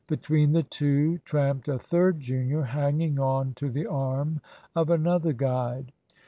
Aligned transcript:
Between 0.07 0.53
the 0.53 0.63
two 0.63 1.19
tramped 1.19 1.67
a 1.67 1.77
third 1.77 2.21
junior, 2.21 2.63
hanging 2.63 3.19
on 3.19 3.53
to 3.53 3.69
the 3.69 3.85
arm 3.85 4.41
of 4.75 4.89
another 4.89 5.31
guide. 5.31 5.91